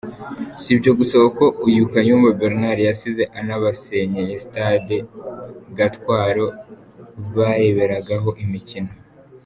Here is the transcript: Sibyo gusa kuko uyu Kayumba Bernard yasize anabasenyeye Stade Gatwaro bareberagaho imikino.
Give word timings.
Sibyo 0.61 0.91
gusa 0.99 1.15
kuko 1.25 1.43
uyu 1.67 1.83
Kayumba 1.91 2.29
Bernard 2.39 2.79
yasize 2.87 3.23
anabasenyeye 3.39 4.33
Stade 4.45 4.97
Gatwaro 5.77 6.45
bareberagaho 7.35 8.29
imikino. 8.45 8.91